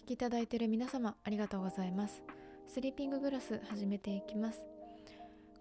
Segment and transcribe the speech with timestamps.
[0.00, 2.22] 聞きいただいている皆様ありがとうございます。
[2.68, 4.64] スリーピンググラス始めていきます。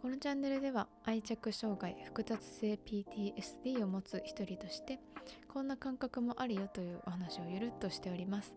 [0.02, 5.02] このチャンネルでは愛着障害複雑性 PTSD を持つ一人として
[5.49, 8.55] こんな感覚もあるよというお話をゆるっとしております。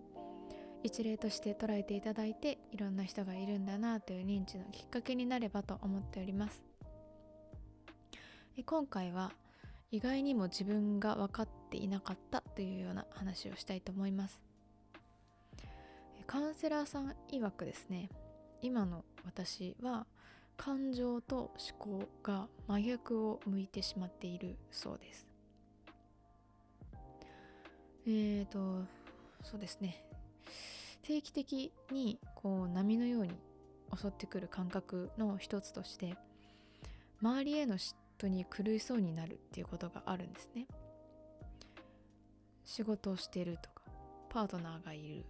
[0.84, 6.62] 一例として捉えていただいていろんな人がいるんだなという認知のきっかけになればと思っております。
[8.64, 9.32] 今回は
[9.90, 14.51] 意外にも自分が分かっていなかったというような話をしたいと思います。
[16.26, 18.08] カウンセラーさん曰くですね
[18.60, 20.06] 今の私は
[20.56, 25.26] 感情と思考が真逆を向いてしまっているそうです。
[28.06, 28.84] えーと
[29.42, 30.04] そうですね。
[31.02, 33.32] 定期的にこう波のように
[33.96, 36.16] 襲ってくる感覚の一つとして
[37.20, 40.66] 周りへの嫉妬に狂いそうになるっていうことがあるんですね。
[42.64, 43.82] 仕事をしてるとか
[44.28, 45.24] パートナーがいる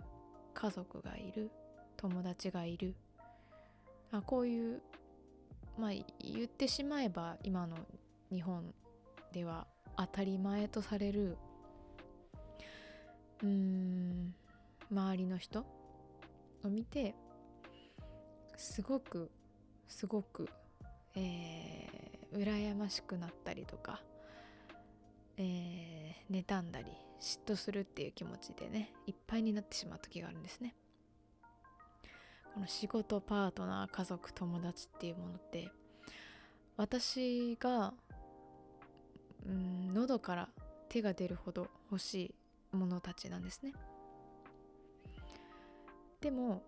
[0.63, 1.51] 家族がいる
[1.97, 2.95] 友達がいる。
[4.13, 4.81] あこういう
[5.77, 7.77] まあ言ってしまえば今の
[8.31, 8.73] 日本
[9.33, 11.37] では当たり前とされる
[13.43, 14.35] うーん
[14.93, 15.65] 周りの人
[16.63, 17.17] を見て
[18.57, 19.33] すごく
[19.89, 20.49] すごく、
[21.17, 24.01] えー、羨ましくなったりとか、
[25.39, 26.87] えー、妬んだり
[27.23, 30.75] 嫉妬するっていう気持ちでねいっぱいになってしまう時があるんですね。
[32.53, 35.71] この仕事パートナー家族友達っていうものって
[36.77, 37.95] 私が
[39.47, 40.49] うん喉から
[40.89, 42.35] 手が出るほど欲し
[42.73, 43.73] いものたちなんですね。
[46.21, 46.63] でも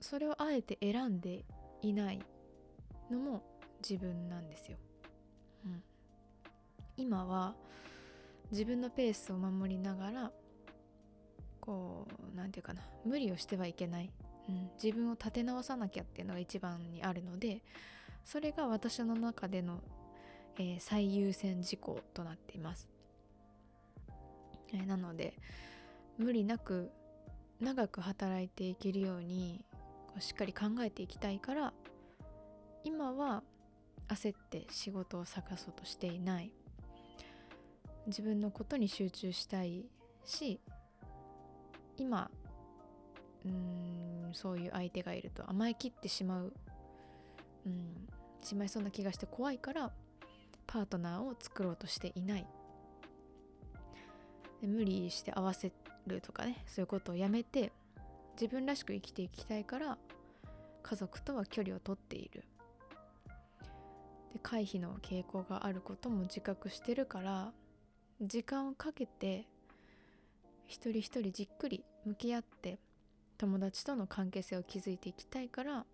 [0.00, 1.44] それをあえて選んで
[1.80, 2.20] いない
[3.10, 3.42] のも
[3.86, 4.78] 自分なんですよ、
[5.66, 5.82] うん、
[6.96, 7.54] 今は
[8.52, 10.30] 自分のペースを守りながら
[11.58, 14.10] こう何て言うかな無理をしてはいけない。
[14.48, 17.62] うん、自分を立て直さなきゃっていうのが一番にあるので
[18.24, 19.78] それが私の中での、
[20.58, 22.88] えー、最優先事項となっています、
[24.74, 25.34] えー、なので
[26.18, 26.90] 無理なく
[27.60, 29.64] 長く働いていけるように
[30.08, 31.72] こうしっかり考えていきたいから
[32.82, 33.44] 今は
[34.08, 36.52] 焦って仕事を探そうとしていない。
[38.06, 39.84] 自分のことに集中したい
[40.24, 40.60] し
[41.96, 42.30] 今
[43.44, 46.52] うんそういう相手がいると甘えきってしまう、
[47.66, 48.08] うん、
[48.42, 49.90] しまいそうな気がして怖いから
[50.66, 52.46] パートナーを作ろうとしていない。
[54.60, 55.72] で無理して合わせ
[56.06, 57.72] るとかねそういうことをやめて
[58.40, 59.98] 自分らしく生きていきたいから
[60.82, 62.44] 家族とは距離をとっている。
[64.32, 67.52] で回避の傾向があることも自覚してるから
[68.22, 69.46] 時間をかけて
[70.66, 72.78] 一人一人じっくり向き合って
[73.36, 75.84] 友達との関係性を築いていきたいから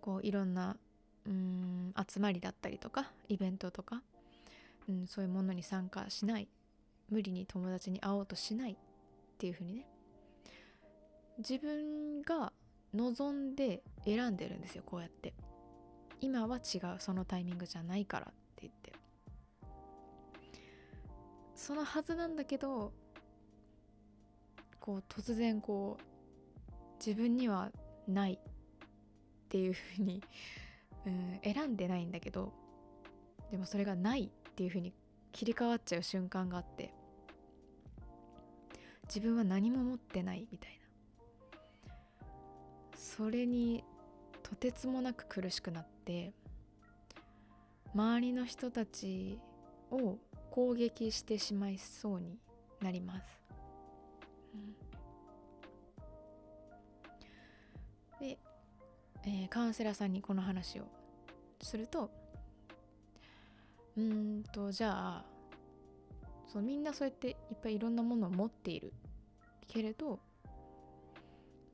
[0.00, 0.76] こういろんな
[1.26, 4.02] うん集まりだったりとかイベントとか、
[4.88, 6.48] うん、そういうものに参加しない
[7.10, 8.76] 無理に友達に会おうとしないっ
[9.38, 9.86] ていう風にね
[11.38, 12.52] 自分が
[12.94, 15.32] 望んで選んでるんですよこうやって。
[16.20, 18.92] 今は違うそのタイミングじゃないからって言って。
[21.62, 22.92] そのはずなんだけど
[24.80, 27.70] こう突然こう自分には
[28.08, 28.38] ないっ
[29.48, 30.20] ていうふうに、
[31.06, 32.52] うん、選んでないんだけど
[33.52, 34.92] でもそれがないっていうふうに
[35.30, 36.92] 切り替わっちゃう瞬間があって
[39.04, 40.82] 自分は何も持ってないみたいな。
[42.96, 43.84] それに
[44.42, 46.32] とてつもなく苦しくなって
[47.94, 49.38] 周りの人たち
[49.92, 50.18] を
[50.52, 52.36] 攻撃してしまいそうに
[52.82, 53.42] なります。
[58.20, 58.38] で、
[59.24, 60.84] えー、カウンセラーさんにこの話を
[61.62, 62.10] すると
[63.96, 65.24] うんとじゃあ
[66.46, 68.92] そうみんなそうやっていっぱいいろんなものを持っている
[69.66, 70.20] けれど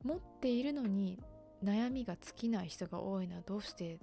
[0.03, 1.19] 持っているのに
[1.61, 3.99] 悩みが尽きない人が多いのはどうして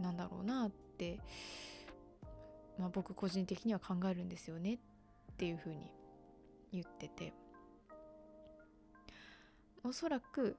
[0.00, 1.20] なんだろうなって、
[2.78, 5.90] まあ、僕個人的には考えるんですよねっていうふうに
[6.72, 7.32] 言ってて。
[9.84, 10.56] おそらく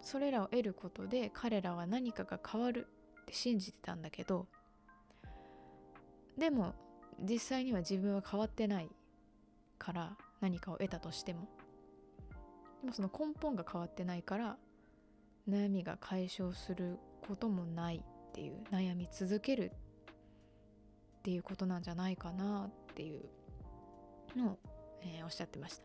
[0.00, 2.88] それらを得ることで彼らは何かが変わる
[3.22, 4.46] って信じてたんだけど
[6.36, 6.74] でも
[7.20, 8.88] 実際には自分は変わってない
[9.78, 11.48] から何かを得たとしても
[12.82, 14.56] でもその根本が変わってないから
[15.48, 19.72] 悩みが解消することもないっていう悩み続ける
[21.22, 23.22] っていうことなんじゃないかなっていう
[24.36, 24.58] のを、
[25.02, 25.84] えー、おっしゃってました。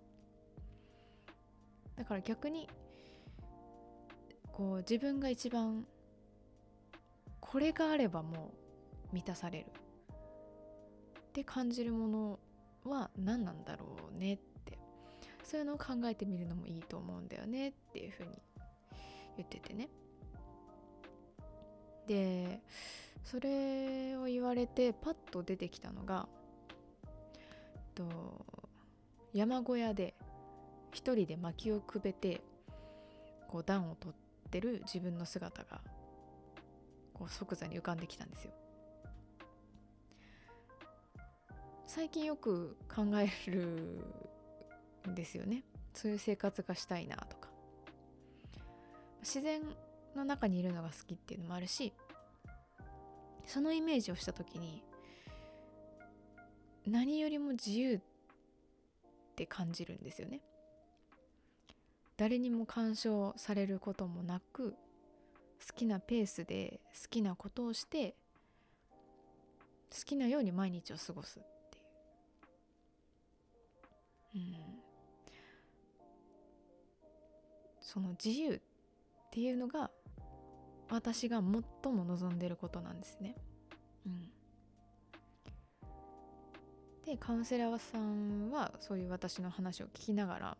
[1.95, 2.67] だから逆に
[4.51, 5.85] こう自分が一番
[7.39, 8.51] これがあればも
[9.11, 9.65] う満たされる。
[9.67, 12.39] って感じるもの
[12.83, 14.79] は何なんだろうねって。
[15.43, 18.29] そういうのを考えてみるのもいいと思うんだよねっていうふうに
[19.37, 19.87] 言っててね。
[22.07, 22.59] で
[23.29, 26.29] それを言われてパッと出てきたのが
[27.93, 28.05] と
[29.33, 30.13] 山小屋で
[30.93, 32.39] 一人で薪をくべて
[33.49, 35.81] こう暖を取ってる自分の姿が
[37.13, 38.51] こう即座に浮かんできたんですよ。
[41.85, 44.05] 最近よく考える
[45.09, 45.63] んですよね
[45.93, 47.49] そういう生活がしたいなとか
[49.21, 49.61] 自然
[50.15, 51.93] の中にいるのが好きっていうのもあるし
[53.47, 54.83] そのイメージをした時に
[56.85, 57.99] 何よりも自由っ
[59.35, 60.41] て感じるんですよね。
[62.17, 64.71] 誰にも干渉されることもなく
[65.65, 68.15] 好きなペースで好きなことをして
[69.91, 71.43] 好きなように毎日を過ごすっ
[74.31, 74.57] ていう、うん、
[77.79, 78.59] その自由っ
[79.29, 79.91] ていうのが
[80.89, 81.41] 私が
[81.83, 83.35] 最も望んでることなんですね。
[84.05, 84.29] うん、
[87.05, 90.57] でカウンセラーさんはそういう私の話を聞きながら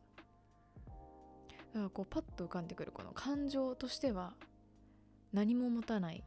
[1.73, 4.33] だからこうパッと浮かんでくるこの感情としては
[5.31, 6.23] 何も持たない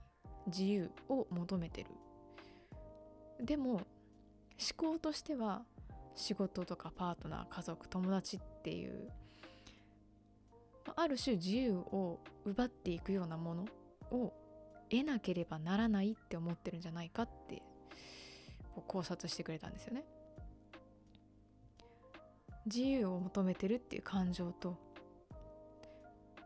[0.47, 1.91] 自由を求めてる
[3.45, 3.83] でも思
[4.77, 5.63] 考としては
[6.15, 9.11] 仕事とかパートナー家族友達っていう
[10.97, 13.65] ある種自由を奪っていくようなもの
[14.11, 14.33] を
[14.91, 17.63] 得なければならないって思ってるんじゃないかって
[18.75, 20.05] こう考察してくれたんですよね。
[22.67, 24.77] 自由を求めてるっていう感情と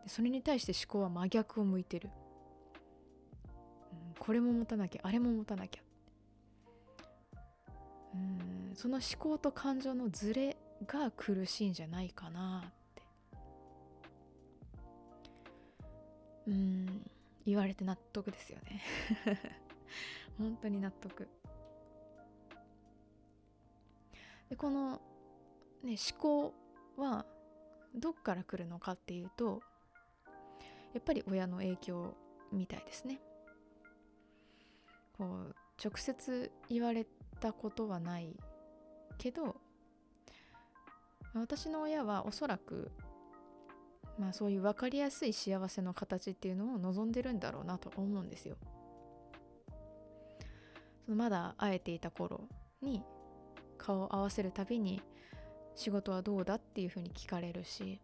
[0.07, 2.09] それに対して思考は真逆を向いてる、
[3.91, 5.81] うん、これも持たなきゃあれも持たなきゃ。
[8.13, 8.45] うん
[8.75, 13.01] その思考と感情のズレが苦しいんじゃないかなって。
[16.47, 17.11] うん。
[17.45, 18.81] 言われて納得ですよね。
[20.37, 21.27] 本当に納得。
[24.49, 25.01] でこの、
[25.83, 26.53] ね、思考
[26.97, 27.25] は
[27.95, 29.61] どっから来るのかっていうと
[30.93, 32.15] やっぱり親の影響
[32.51, 33.19] みたいですね。
[35.17, 37.05] こう直接言われ
[37.39, 38.35] たことはない
[39.17, 39.55] けど
[41.33, 42.91] 私の親はおそらく
[44.19, 48.55] まあそういう分かりやすい幸せの形っていうのを望んでるんだろうなと思うんですよ。
[51.05, 52.47] そのまだ会えていた頃
[52.81, 53.03] に
[53.77, 55.01] 顔を合わせるたびに
[55.75, 57.99] 仕事はどうだっていうふうに聞かれるし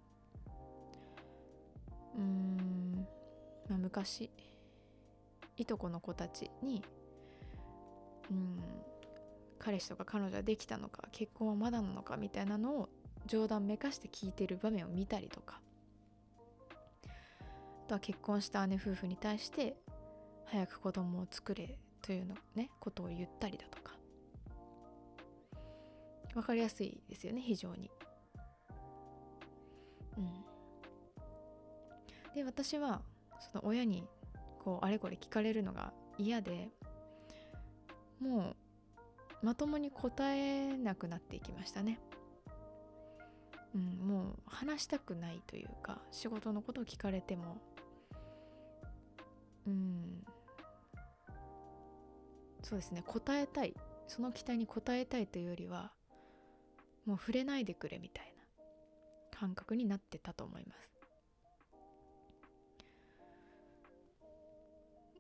[2.15, 3.07] うーん、
[3.67, 4.29] まあ、昔
[5.57, 6.83] いとこの子たちに
[8.29, 8.59] うん
[9.57, 12.89] 彼氏とか彼女はできたのか結婚はまだなのかみたいなのを
[13.27, 15.61] 冗談めかして聞いてる場面を見たりとか
[17.91, 19.75] とは結婚した姉夫婦に対して
[20.45, 23.97] 早く子供を作れというのねことを言ったりだとか
[26.33, 27.91] 分かりやすいですよね非常に。
[30.17, 30.31] うん、
[32.33, 33.01] で私は
[33.51, 34.07] その親に
[34.60, 36.69] こうあれこれ聞かれるのが嫌で
[38.21, 38.55] も
[39.41, 42.00] うまともに答えなくなっていきましたね。
[43.75, 47.57] うん、もう話したくないというか仕事のことを聞かれても
[49.68, 50.24] うん。
[52.63, 53.03] そうですね。
[53.06, 53.74] 答えたい。
[54.08, 55.91] その期待に応えたいというよりは
[57.06, 60.91] もう触れないでくれみたいな感覚になってたと思います。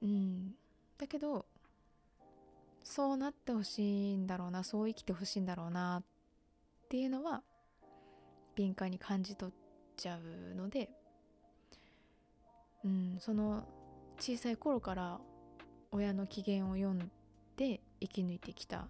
[0.01, 0.55] うん。
[0.97, 1.45] だけど
[2.83, 6.03] そうなってほしいんだろうなそう生きてほしいんだろうなっ
[6.89, 7.41] ていうのは
[8.55, 9.55] 敏感に感じ取っ
[9.95, 10.89] ちゃうので
[12.83, 13.63] うんその
[14.21, 15.19] 小さい頃から
[15.91, 17.09] 親の機嫌を読ん
[17.57, 18.87] で生き抜いてきた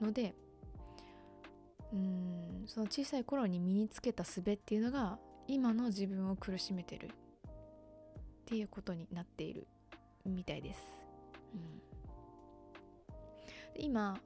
[0.00, 0.34] ので
[1.92, 7.10] うんその小さい頃に身につけた術っていうのが今の自分を苦しめてるっ
[8.46, 9.68] ていうことになっている
[10.26, 10.80] みたいです。
[11.54, 11.58] う
[13.78, 14.18] ん、今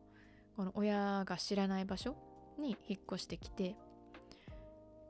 [0.56, 2.16] この親が知らない場所
[2.58, 3.76] に引っ越してきて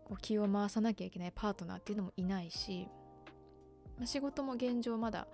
[0.05, 2.89] こう気を回さなきゃいけないパートナーっていうのもいないし、
[4.05, 5.27] 仕事も現状まだ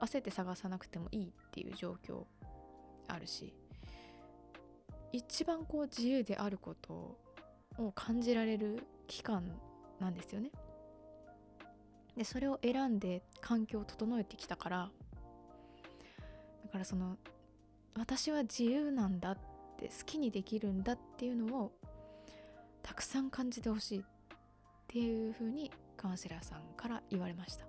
[0.00, 2.24] 焦って探さなくてもいいっていう状況
[3.06, 3.54] あるし
[5.12, 7.16] 一番こう自由であること
[7.78, 9.44] を感じられる期間
[10.00, 10.50] なんですよね。
[12.16, 14.90] でそれを選んで環境を整えてきたから
[16.64, 17.16] だからその
[17.96, 19.38] 私は自由なんだっ
[19.76, 21.72] て好きにできるんだっていうのを
[22.82, 24.02] たくさん感じてほしいっ
[24.88, 27.66] ていうふうにカウンセラーさんから言われました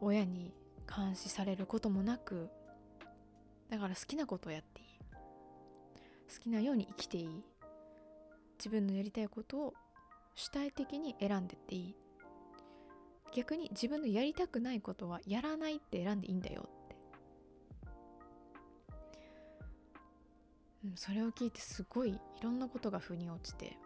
[0.00, 0.52] 親に
[0.88, 2.48] 監視されることもなく
[3.70, 4.86] だから好きなことをやっていい。
[6.32, 7.44] 好きなように生きていい。
[8.58, 9.74] 自分のやりたいことを
[10.34, 11.96] 主体的に選んでっていい。
[13.32, 16.96] 逆に自分のやりたくないことはやらないって選んでいいんだよって、
[20.84, 23.78] うん、それを聞いてすごいいろんなことが腑に落ちて。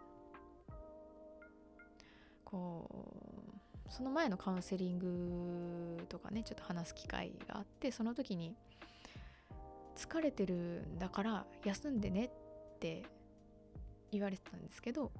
[2.43, 2.89] こ
[3.33, 3.34] う
[3.89, 8.55] その前のカウンセリングとかねちょっと話す機会があってその時に
[9.95, 12.29] 疲れてるんだから休んでねっ
[12.79, 13.03] て
[14.11, 15.11] 言われてたんですけど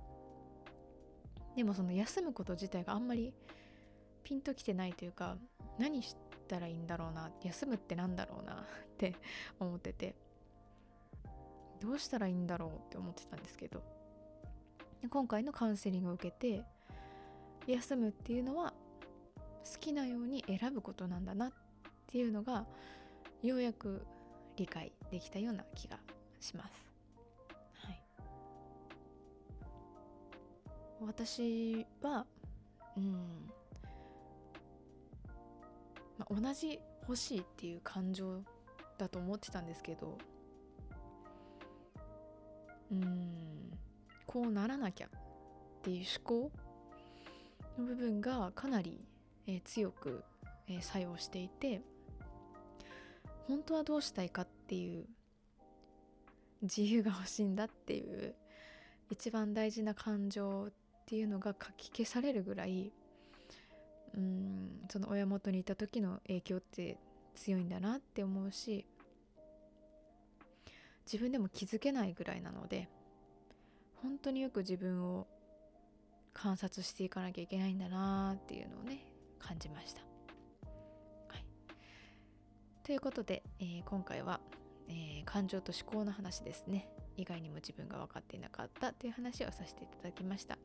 [1.55, 3.33] でもその休むこと自体があんまり
[4.23, 5.37] ピンときてないというか
[5.79, 6.15] 何し
[6.47, 8.57] たらいいんだろうな休むってなんだろうなっ
[8.97, 9.15] て
[9.59, 10.15] 思ってて
[11.79, 13.81] どうしたらいいんだろうって思ってたんですけど
[15.09, 16.63] 今回のカウンセリングを受けて
[17.67, 18.73] 休むっていうのは
[19.63, 21.51] 好きなように選ぶことなんだなっ
[22.07, 22.65] ていうのが
[23.41, 24.05] ようやく
[24.55, 25.97] 理解できたような気が
[26.39, 26.91] します。
[27.73, 28.01] はい、
[31.01, 32.25] 私は、
[32.95, 33.49] うん。
[36.17, 38.41] まあ、同じ欲しいっていう感情
[38.97, 40.17] だと思ってたんですけど
[42.91, 43.71] うん。
[44.25, 45.09] こうならなきゃっ
[45.81, 46.51] ていう思考
[47.77, 48.99] の部分がかなり、
[49.47, 50.23] えー、強く、
[50.67, 51.81] えー、作用していて
[53.47, 55.05] 本当はどうしたいかっていう
[56.61, 58.33] 自由が欲しいんだっていう
[59.09, 60.71] 一番大事な感情っ
[61.05, 62.91] ていうのがかき消されるぐらい
[64.15, 66.97] うんその親元にいた時の影響って
[67.35, 68.85] 強いんだなって思うし
[71.05, 72.87] 自分でも気づけないぐらいなので
[74.01, 75.27] 本当によく自分を
[76.35, 78.99] 観察していかなきゃいけないんだなっていうのをね
[79.39, 80.01] 感じました。
[80.01, 81.45] はい、
[82.83, 84.39] ということで、えー、今回は、
[84.87, 90.57] えー、感情と思考の話ですね以外にも自分が分かっていなかったという話をさせていただきました。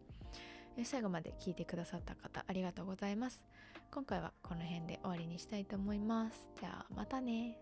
[0.84, 3.44] 最後まで聞いてくださった方ありがとうございます。
[3.90, 6.48] 今回はこの辺で終わりにしたいと思います。
[6.60, 7.58] じゃあまたね。